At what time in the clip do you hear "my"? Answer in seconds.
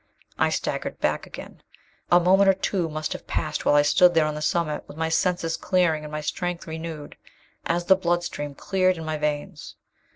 4.97-5.09, 6.11-6.21, 9.05-9.19